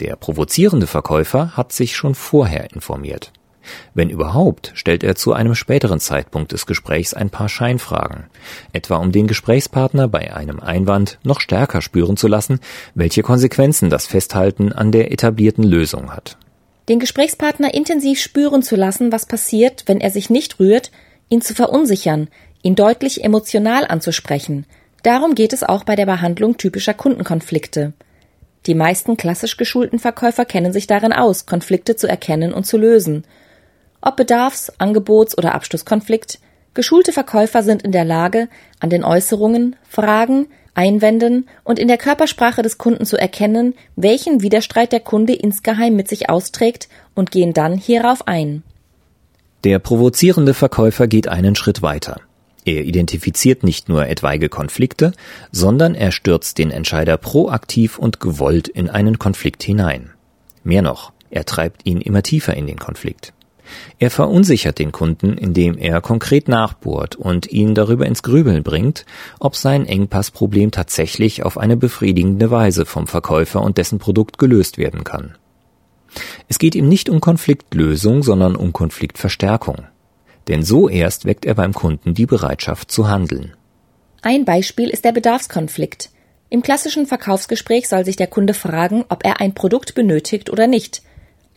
Der 0.00 0.16
provozierende 0.16 0.86
Verkäufer 0.86 1.56
hat 1.56 1.72
sich 1.72 1.96
schon 1.96 2.14
vorher 2.14 2.72
informiert. 2.72 3.32
Wenn 3.94 4.10
überhaupt, 4.10 4.72
stellt 4.74 5.04
er 5.04 5.14
zu 5.14 5.32
einem 5.32 5.54
späteren 5.54 6.00
Zeitpunkt 6.00 6.52
des 6.52 6.66
Gesprächs 6.66 7.14
ein 7.14 7.30
paar 7.30 7.48
Scheinfragen, 7.48 8.24
etwa 8.72 8.96
um 8.96 9.12
den 9.12 9.26
Gesprächspartner 9.26 10.08
bei 10.08 10.34
einem 10.34 10.60
Einwand 10.60 11.18
noch 11.22 11.40
stärker 11.40 11.82
spüren 11.82 12.16
zu 12.16 12.28
lassen, 12.28 12.60
welche 12.94 13.22
Konsequenzen 13.22 13.90
das 13.90 14.06
Festhalten 14.06 14.72
an 14.72 14.92
der 14.92 15.12
etablierten 15.12 15.64
Lösung 15.64 16.12
hat. 16.12 16.36
Den 16.88 16.98
Gesprächspartner 16.98 17.72
intensiv 17.72 18.20
spüren 18.20 18.62
zu 18.62 18.76
lassen, 18.76 19.12
was 19.12 19.26
passiert, 19.26 19.84
wenn 19.86 20.00
er 20.00 20.10
sich 20.10 20.30
nicht 20.30 20.58
rührt, 20.58 20.90
ihn 21.28 21.40
zu 21.40 21.54
verunsichern, 21.54 22.28
ihn 22.62 22.74
deutlich 22.74 23.24
emotional 23.24 23.86
anzusprechen. 23.86 24.66
Darum 25.02 25.34
geht 25.34 25.52
es 25.52 25.62
auch 25.62 25.84
bei 25.84 25.96
der 25.96 26.06
Behandlung 26.06 26.56
typischer 26.56 26.94
Kundenkonflikte. 26.94 27.92
Die 28.66 28.74
meisten 28.74 29.16
klassisch 29.16 29.56
geschulten 29.56 29.98
Verkäufer 29.98 30.44
kennen 30.44 30.72
sich 30.72 30.86
darin 30.86 31.12
aus, 31.12 31.46
Konflikte 31.46 31.96
zu 31.96 32.06
erkennen 32.06 32.52
und 32.52 32.66
zu 32.66 32.76
lösen. 32.76 33.24
Ob 34.02 34.16
Bedarfs-, 34.16 34.72
Angebots- 34.78 35.36
oder 35.36 35.54
Abschlusskonflikt, 35.54 36.38
geschulte 36.74 37.12
Verkäufer 37.12 37.62
sind 37.62 37.82
in 37.82 37.92
der 37.92 38.04
Lage, 38.04 38.48
an 38.78 38.90
den 38.90 39.04
Äußerungen, 39.04 39.76
Fragen, 39.88 40.46
Einwänden 40.74 41.48
und 41.64 41.78
in 41.78 41.88
der 41.88 41.98
Körpersprache 41.98 42.62
des 42.62 42.78
Kunden 42.78 43.04
zu 43.04 43.16
erkennen, 43.16 43.74
welchen 43.96 44.42
Widerstreit 44.42 44.92
der 44.92 45.00
Kunde 45.00 45.34
insgeheim 45.34 45.96
mit 45.96 46.08
sich 46.08 46.30
austrägt 46.30 46.88
und 47.14 47.30
gehen 47.30 47.52
dann 47.52 47.76
hierauf 47.76 48.26
ein. 48.26 48.62
Der 49.64 49.78
provozierende 49.78 50.54
Verkäufer 50.54 51.06
geht 51.06 51.28
einen 51.28 51.54
Schritt 51.54 51.82
weiter. 51.82 52.20
Er 52.64 52.84
identifiziert 52.84 53.62
nicht 53.62 53.88
nur 53.88 54.06
etwaige 54.06 54.48
Konflikte, 54.48 55.12
sondern 55.50 55.94
er 55.94 56.12
stürzt 56.12 56.58
den 56.58 56.70
Entscheider 56.70 57.16
proaktiv 57.16 57.98
und 57.98 58.20
gewollt 58.20 58.68
in 58.68 58.88
einen 58.88 59.18
Konflikt 59.18 59.62
hinein. 59.62 60.10
Mehr 60.62 60.82
noch, 60.82 61.12
er 61.30 61.44
treibt 61.44 61.84
ihn 61.84 62.00
immer 62.00 62.22
tiefer 62.22 62.54
in 62.54 62.66
den 62.66 62.78
Konflikt. 62.78 63.32
Er 63.98 64.10
verunsichert 64.10 64.78
den 64.78 64.92
Kunden, 64.92 65.36
indem 65.36 65.78
er 65.78 66.00
konkret 66.00 66.48
nachbohrt 66.48 67.16
und 67.16 67.50
ihn 67.50 67.74
darüber 67.74 68.06
ins 68.06 68.22
Grübeln 68.22 68.62
bringt, 68.62 69.06
ob 69.38 69.56
sein 69.56 69.86
Engpassproblem 69.86 70.70
tatsächlich 70.70 71.44
auf 71.44 71.58
eine 71.58 71.76
befriedigende 71.76 72.50
Weise 72.50 72.86
vom 72.86 73.06
Verkäufer 73.06 73.62
und 73.62 73.78
dessen 73.78 73.98
Produkt 73.98 74.38
gelöst 74.38 74.78
werden 74.78 75.04
kann. 75.04 75.36
Es 76.48 76.58
geht 76.58 76.74
ihm 76.74 76.88
nicht 76.88 77.08
um 77.08 77.20
Konfliktlösung, 77.20 78.22
sondern 78.22 78.56
um 78.56 78.72
Konfliktverstärkung 78.72 79.84
denn 80.50 80.64
so 80.64 80.88
erst 80.88 81.24
weckt 81.24 81.44
er 81.44 81.54
beim 81.54 81.72
Kunden 81.72 82.12
die 82.12 82.26
Bereitschaft 82.26 82.90
zu 82.90 83.08
handeln. 83.08 83.54
Ein 84.20 84.44
Beispiel 84.44 84.90
ist 84.90 85.04
der 85.04 85.12
Bedarfskonflikt. 85.12 86.10
Im 86.50 86.62
klassischen 86.62 87.06
Verkaufsgespräch 87.06 87.88
soll 87.88 88.04
sich 88.04 88.16
der 88.16 88.26
Kunde 88.26 88.52
fragen, 88.52 89.04
ob 89.08 89.24
er 89.24 89.40
ein 89.40 89.54
Produkt 89.54 89.94
benötigt 89.94 90.50
oder 90.50 90.66
nicht. 90.66 91.02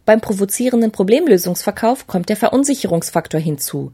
Beim 0.06 0.20
provozierenden 0.20 0.92
Problemlösungsverkauf 0.92 2.08
kommt 2.08 2.30
der 2.30 2.36
Verunsicherungsfaktor 2.36 3.40
hinzu. 3.40 3.94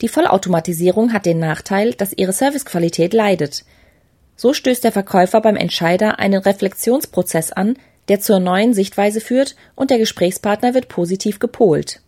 Die 0.00 0.08
Vollautomatisierung 0.08 1.12
hat 1.12 1.26
den 1.26 1.38
Nachteil, 1.38 1.92
dass 1.92 2.12
ihre 2.12 2.32
Servicequalität 2.32 3.12
leidet. 3.12 3.64
So 4.34 4.54
stößt 4.54 4.82
der 4.82 4.92
Verkäufer 4.92 5.40
beim 5.40 5.56
Entscheider 5.56 6.18
einen 6.18 6.40
Reflexionsprozess 6.40 7.52
an, 7.52 7.76
der 8.08 8.20
zur 8.20 8.40
neuen 8.40 8.74
Sichtweise 8.74 9.20
führt 9.20 9.54
und 9.76 9.90
der 9.90 9.98
Gesprächspartner 9.98 10.74
wird 10.74 10.88
positiv 10.88 11.38
gepolt. 11.38 12.00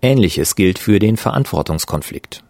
Ähnliches 0.00 0.54
gilt 0.54 0.78
für 0.78 0.98
den 0.98 1.16
Verantwortungskonflikt. 1.16 2.42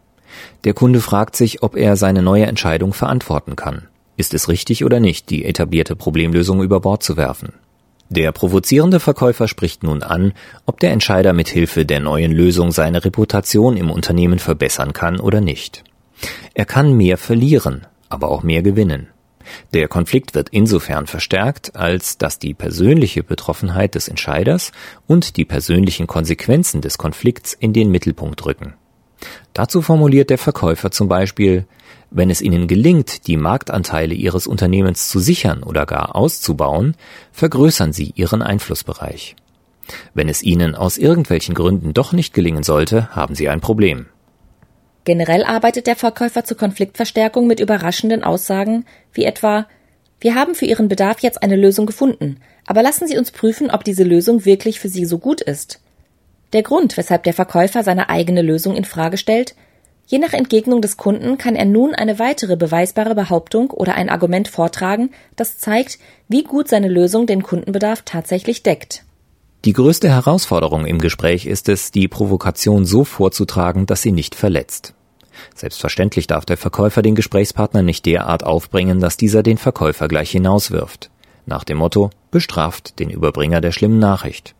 Der 0.64 0.74
Kunde 0.74 1.00
fragt 1.00 1.34
sich, 1.34 1.62
ob 1.62 1.76
er 1.76 1.96
seine 1.96 2.22
neue 2.22 2.46
Entscheidung 2.46 2.92
verantworten 2.92 3.56
kann. 3.56 3.88
Ist 4.16 4.34
es 4.34 4.48
richtig 4.48 4.84
oder 4.84 5.00
nicht, 5.00 5.30
die 5.30 5.44
etablierte 5.44 5.96
Problemlösung 5.96 6.62
über 6.62 6.78
Bord 6.80 7.02
zu 7.02 7.16
werfen? 7.16 7.54
Der 8.12 8.32
provozierende 8.32 8.98
Verkäufer 8.98 9.46
spricht 9.46 9.84
nun 9.84 10.02
an, 10.02 10.32
ob 10.66 10.80
der 10.80 10.90
Entscheider 10.90 11.32
mit 11.32 11.48
Hilfe 11.48 11.86
der 11.86 12.00
neuen 12.00 12.32
Lösung 12.32 12.72
seine 12.72 13.04
Reputation 13.04 13.76
im 13.76 13.88
Unternehmen 13.88 14.40
verbessern 14.40 14.92
kann 14.92 15.20
oder 15.20 15.40
nicht. 15.40 15.84
Er 16.54 16.64
kann 16.64 16.92
mehr 16.92 17.16
verlieren, 17.16 17.86
aber 18.08 18.28
auch 18.32 18.42
mehr 18.42 18.62
gewinnen. 18.62 19.10
Der 19.72 19.86
Konflikt 19.86 20.34
wird 20.34 20.48
insofern 20.48 21.06
verstärkt, 21.06 21.76
als 21.76 22.18
dass 22.18 22.40
die 22.40 22.52
persönliche 22.52 23.22
Betroffenheit 23.22 23.94
des 23.94 24.08
Entscheiders 24.08 24.72
und 25.06 25.36
die 25.36 25.44
persönlichen 25.44 26.08
Konsequenzen 26.08 26.80
des 26.80 26.98
Konflikts 26.98 27.52
in 27.52 27.72
den 27.72 27.92
Mittelpunkt 27.92 28.44
rücken. 28.44 28.74
Dazu 29.52 29.82
formuliert 29.82 30.30
der 30.30 30.38
Verkäufer 30.38 30.90
zum 30.90 31.06
Beispiel, 31.06 31.64
wenn 32.10 32.30
es 32.30 32.40
Ihnen 32.42 32.66
gelingt, 32.66 33.26
die 33.26 33.36
Marktanteile 33.36 34.14
Ihres 34.14 34.46
Unternehmens 34.46 35.08
zu 35.08 35.20
sichern 35.20 35.62
oder 35.62 35.86
gar 35.86 36.16
auszubauen, 36.16 36.96
vergrößern 37.32 37.92
Sie 37.92 38.12
Ihren 38.16 38.42
Einflussbereich. 38.42 39.36
Wenn 40.14 40.28
es 40.28 40.42
Ihnen 40.42 40.74
aus 40.74 40.98
irgendwelchen 40.98 41.54
Gründen 41.54 41.94
doch 41.94 42.12
nicht 42.12 42.34
gelingen 42.34 42.62
sollte, 42.62 43.14
haben 43.14 43.34
Sie 43.34 43.48
ein 43.48 43.60
Problem. 43.60 44.06
Generell 45.04 45.44
arbeitet 45.44 45.86
der 45.86 45.96
Verkäufer 45.96 46.44
zur 46.44 46.56
Konfliktverstärkung 46.56 47.46
mit 47.46 47.60
überraschenden 47.60 48.22
Aussagen 48.22 48.84
wie 49.12 49.24
etwa 49.24 49.66
Wir 50.20 50.34
haben 50.34 50.54
für 50.54 50.66
Ihren 50.66 50.88
Bedarf 50.88 51.20
jetzt 51.20 51.42
eine 51.42 51.56
Lösung 51.56 51.86
gefunden, 51.86 52.40
aber 52.66 52.82
lassen 52.82 53.08
Sie 53.08 53.16
uns 53.16 53.30
prüfen, 53.30 53.70
ob 53.70 53.84
diese 53.84 54.04
Lösung 54.04 54.44
wirklich 54.44 54.78
für 54.78 54.88
Sie 54.88 55.06
so 55.06 55.18
gut 55.18 55.40
ist. 55.40 55.80
Der 56.52 56.62
Grund, 56.62 56.96
weshalb 56.96 57.22
der 57.22 57.32
Verkäufer 57.32 57.82
seine 57.82 58.10
eigene 58.10 58.42
Lösung 58.42 58.76
in 58.76 58.84
Frage 58.84 59.16
stellt, 59.16 59.54
je 60.10 60.18
nach 60.18 60.32
Entgegnung 60.32 60.82
des 60.82 60.96
Kunden 60.96 61.38
kann 61.38 61.54
er 61.54 61.64
nun 61.64 61.94
eine 61.94 62.18
weitere 62.18 62.56
beweisbare 62.56 63.14
Behauptung 63.14 63.70
oder 63.70 63.94
ein 63.94 64.08
Argument 64.08 64.48
vortragen, 64.48 65.10
das 65.36 65.58
zeigt, 65.58 65.98
wie 66.28 66.42
gut 66.42 66.68
seine 66.68 66.88
Lösung 66.88 67.26
den 67.26 67.44
Kundenbedarf 67.44 68.02
tatsächlich 68.04 68.64
deckt. 68.64 69.04
Die 69.64 69.72
größte 69.72 70.08
Herausforderung 70.08 70.84
im 70.84 70.98
Gespräch 70.98 71.46
ist 71.46 71.68
es, 71.68 71.92
die 71.92 72.08
Provokation 72.08 72.84
so 72.84 73.04
vorzutragen, 73.04 73.86
dass 73.86 74.02
sie 74.02 74.10
nicht 74.10 74.34
verletzt. 74.34 74.94
Selbstverständlich 75.54 76.26
darf 76.26 76.44
der 76.44 76.56
Verkäufer 76.56 77.02
den 77.02 77.14
Gesprächspartner 77.14 77.82
nicht 77.82 78.04
derart 78.04 78.42
aufbringen, 78.42 78.98
dass 78.98 79.16
dieser 79.16 79.44
den 79.44 79.58
Verkäufer 79.58 80.08
gleich 80.08 80.30
hinauswirft. 80.30 81.10
Nach 81.46 81.62
dem 81.62 81.78
Motto 81.78 82.10
bestraft 82.32 82.98
den 82.98 83.10
Überbringer 83.10 83.60
der 83.60 83.70
schlimmen 83.70 84.00
Nachricht. 84.00 84.54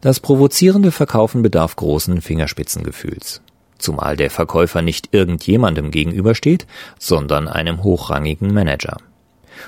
Das 0.00 0.20
provozierende 0.20 0.92
Verkaufen 0.92 1.42
bedarf 1.42 1.74
großen 1.76 2.20
Fingerspitzengefühls. 2.20 3.42
Zumal 3.82 4.16
der 4.16 4.30
Verkäufer 4.30 4.80
nicht 4.80 5.08
irgendjemandem 5.10 5.90
gegenübersteht, 5.90 6.66
sondern 7.00 7.48
einem 7.48 7.82
hochrangigen 7.82 8.54
Manager. 8.54 8.98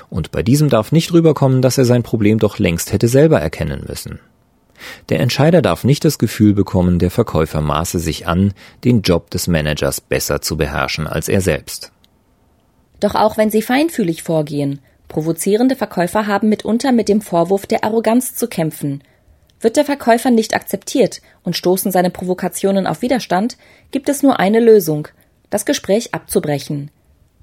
Und 0.09 0.31
bei 0.31 0.41
diesem 0.41 0.69
darf 0.69 0.93
nicht 0.93 1.11
rüberkommen, 1.11 1.61
dass 1.61 1.77
er 1.77 1.83
sein 1.83 2.01
Problem 2.01 2.39
doch 2.39 2.57
längst 2.57 2.93
hätte 2.93 3.09
selber 3.09 3.41
erkennen 3.41 3.83
müssen. 3.87 4.19
Der 5.09 5.19
Entscheider 5.19 5.61
darf 5.61 5.83
nicht 5.83 6.05
das 6.05 6.17
Gefühl 6.17 6.53
bekommen, 6.53 6.97
der 6.97 7.11
Verkäufer 7.11 7.59
maße 7.59 7.99
sich 7.99 8.25
an, 8.25 8.53
den 8.85 9.01
Job 9.01 9.29
des 9.31 9.47
Managers 9.47 9.99
besser 9.99 10.41
zu 10.41 10.55
beherrschen 10.55 11.07
als 11.07 11.27
er 11.27 11.41
selbst. 11.41 11.91
Doch 13.01 13.15
auch 13.15 13.37
wenn 13.37 13.51
sie 13.51 13.61
feinfühlig 13.61 14.23
vorgehen, 14.23 14.79
provozierende 15.09 15.75
Verkäufer 15.75 16.25
haben 16.25 16.47
mitunter 16.47 16.93
mit 16.93 17.09
dem 17.09 17.19
Vorwurf 17.19 17.65
der 17.65 17.83
Arroganz 17.83 18.33
zu 18.35 18.47
kämpfen. 18.47 19.01
Wird 19.61 19.77
der 19.77 19.85
Verkäufer 19.85 20.31
nicht 20.31 20.55
akzeptiert 20.55 21.21
und 21.43 21.55
stoßen 21.55 21.91
seine 21.91 22.09
Provokationen 22.09 22.87
auf 22.87 23.01
Widerstand, 23.01 23.57
gibt 23.91 24.09
es 24.09 24.23
nur 24.23 24.39
eine 24.39 24.59
Lösung, 24.59 25.07
das 25.49 25.65
Gespräch 25.65 26.13
abzubrechen. 26.13 26.91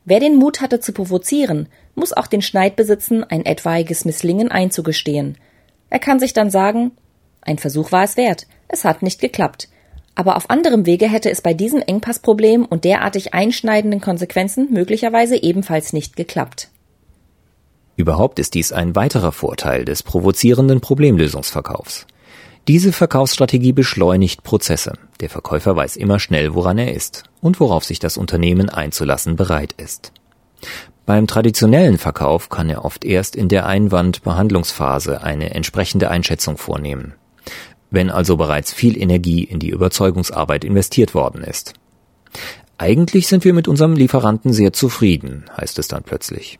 Wer 0.05 0.21
den 0.21 0.37
Mut 0.37 0.61
hatte 0.61 0.81
zu 0.81 0.93
provozieren, 0.93 1.69
muss 1.95 2.13
auch 2.13 2.27
den 2.27 2.43
Schneid 2.43 2.77
besitzen, 2.77 3.25
ein 3.25 3.47
etwaiges 3.47 4.05
Misslingen 4.05 4.51
einzugestehen. 4.51 5.39
Er 5.91 5.99
kann 5.99 6.19
sich 6.19 6.33
dann 6.33 6.51
sagen, 6.51 6.93
ein 7.41 7.59
Versuch 7.59 7.93
war 7.93 8.05
es 8.05 8.17
wert, 8.17 8.47
es 8.69 8.85
hat 8.85 9.03
nicht 9.03 9.21
geklappt. 9.21 9.69
Aber 10.15 10.37
auf 10.37 10.51
anderem 10.51 10.87
Wege 10.87 11.09
hätte 11.09 11.31
es 11.31 11.41
bei 11.41 11.55
diesem 11.55 11.81
Engpassproblem 11.81 12.65
und 12.65 12.85
derartig 12.85 13.33
einschneidenden 13.33 14.01
Konsequenzen 14.01 14.69
möglicherweise 14.71 15.43
ebenfalls 15.43 15.93
nicht 15.93 16.17
geklappt. 16.17 16.69
Überhaupt 17.97 18.39
ist 18.39 18.55
dies 18.55 18.73
ein 18.73 18.97
weiterer 18.97 19.33
Vorteil 19.33 19.85
des 19.85 20.03
provozierenden 20.03 20.81
Problemlösungsverkaufs. 20.81 22.07
Diese 22.69 22.93
Verkaufsstrategie 22.93 23.73
beschleunigt 23.73 24.45
Prozesse. 24.45 24.93
Der 25.21 25.29
Verkäufer 25.29 25.75
weiß 25.75 25.97
immer 25.97 26.21
schnell, 26.21 26.55
woran 26.55 26.79
er 26.79 26.95
ist 26.95 27.25
und 27.41 27.59
worauf 27.59 27.85
sich 27.85 27.99
das 27.99 28.17
Unternehmen 28.17 28.69
einzulassen 28.71 29.37
bereit 29.37 29.75
ist. 29.77 30.13
Beim 31.05 31.27
traditionellen 31.27 31.99
Verkauf 31.99 32.49
kann 32.49 32.71
er 32.71 32.85
oft 32.85 33.05
erst 33.05 33.35
in 33.35 33.49
der 33.49 33.67
Einwandbehandlungsphase 33.67 35.23
eine 35.23 35.53
entsprechende 35.55 36.09
Einschätzung 36.09 36.57
vornehmen. 36.57 37.15
Wenn 37.91 38.11
also 38.11 38.37
bereits 38.37 38.73
viel 38.73 38.97
Energie 38.97 39.43
in 39.43 39.59
die 39.59 39.71
Überzeugungsarbeit 39.71 40.65
investiert 40.65 41.15
worden 41.15 41.43
ist. 41.43 41.75
Eigentlich 42.79 43.27
sind 43.27 43.45
wir 43.45 43.53
mit 43.53 43.67
unserem 43.67 43.95
Lieferanten 43.95 44.53
sehr 44.53 44.73
zufrieden, 44.73 45.45
heißt 45.57 45.79
es 45.81 45.89
dann 45.89 46.05
plötzlich. 46.05 46.59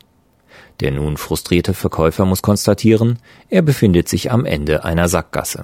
Der 0.79 0.91
nun 0.91 1.17
frustrierte 1.17 1.73
Verkäufer 1.73 2.25
muss 2.25 2.41
konstatieren, 2.41 3.19
er 3.49 3.61
befindet 3.61 4.09
sich 4.09 4.31
am 4.31 4.45
Ende 4.45 4.83
einer 4.83 5.07
Sackgasse. 5.07 5.63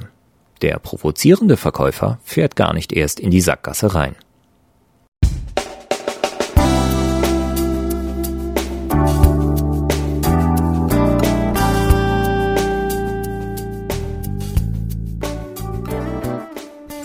Der 0.61 0.77
provozierende 0.79 1.57
Verkäufer 1.57 2.19
fährt 2.23 2.55
gar 2.55 2.73
nicht 2.73 2.91
erst 2.91 3.19
in 3.19 3.31
die 3.31 3.41
Sackgasse 3.41 3.95
rein. 3.95 4.15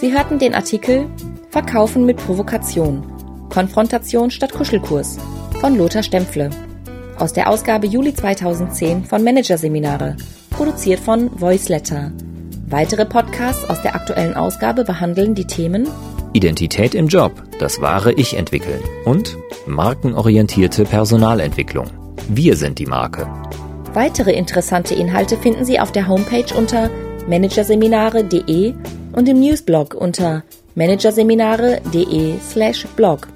Sie 0.00 0.12
hörten 0.12 0.38
den 0.38 0.54
Artikel 0.54 1.08
Verkaufen 1.50 2.04
mit 2.04 2.18
Provokation. 2.18 3.04
Konfrontation 3.48 4.30
statt 4.30 4.52
Kuschelkurs 4.52 5.18
von 5.60 5.78
Lothar 5.78 6.02
Stempfle 6.02 6.50
aus 7.18 7.32
der 7.32 7.50
Ausgabe 7.50 7.86
Juli 7.86 8.14
2010 8.14 9.04
von 9.04 9.22
Managerseminare, 9.22 10.16
produziert 10.50 11.00
von 11.00 11.30
Voiceletter. 11.40 12.12
Weitere 12.68 13.04
Podcasts 13.04 13.68
aus 13.68 13.82
der 13.82 13.94
aktuellen 13.94 14.34
Ausgabe 14.34 14.84
behandeln 14.84 15.34
die 15.34 15.46
Themen 15.46 15.88
Identität 16.34 16.94
im 16.96 17.06
Job, 17.06 17.42
das 17.58 17.80
wahre 17.80 18.12
Ich 18.12 18.36
entwickeln 18.36 18.82
und 19.04 19.38
markenorientierte 19.66 20.84
Personalentwicklung. 20.84 21.86
Wir 22.28 22.56
sind 22.56 22.80
die 22.80 22.86
Marke. 22.86 23.28
Weitere 23.94 24.32
interessante 24.32 24.94
Inhalte 24.94 25.36
finden 25.36 25.64
Sie 25.64 25.78
auf 25.78 25.92
der 25.92 26.08
Homepage 26.08 26.52
unter 26.56 26.90
managerseminare.de 27.28 28.74
und 29.12 29.28
im 29.28 29.38
Newsblog 29.40 29.94
unter 29.94 30.42
managerseminare.de/blog. 30.74 33.28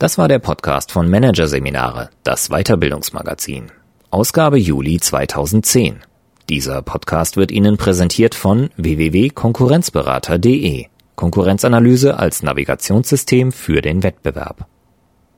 Das 0.00 0.16
war 0.16 0.28
der 0.28 0.38
Podcast 0.38 0.92
von 0.92 1.10
Managerseminare, 1.10 2.10
das 2.22 2.50
Weiterbildungsmagazin. 2.50 3.72
Ausgabe 4.10 4.56
Juli 4.56 5.00
2010. 5.00 6.02
Dieser 6.48 6.82
Podcast 6.82 7.36
wird 7.36 7.50
Ihnen 7.50 7.76
präsentiert 7.76 8.36
von 8.36 8.70
www.konkurrenzberater.de. 8.76 10.86
Konkurrenzanalyse 11.16 12.16
als 12.16 12.44
Navigationssystem 12.44 13.50
für 13.50 13.82
den 13.82 14.04
Wettbewerb. 14.04 14.68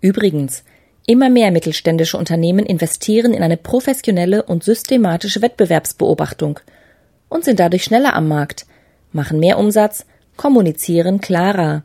Übrigens, 0.02 0.62
immer 1.06 1.30
mehr 1.30 1.52
mittelständische 1.52 2.18
Unternehmen 2.18 2.66
investieren 2.66 3.32
in 3.32 3.42
eine 3.42 3.56
professionelle 3.56 4.42
und 4.42 4.62
systematische 4.62 5.40
Wettbewerbsbeobachtung 5.40 6.60
und 7.30 7.44
sind 7.44 7.60
dadurch 7.60 7.84
schneller 7.84 8.14
am 8.14 8.28
Markt, 8.28 8.66
machen 9.10 9.40
mehr 9.40 9.58
Umsatz, 9.58 10.04
kommunizieren 10.36 11.22
klarer. 11.22 11.84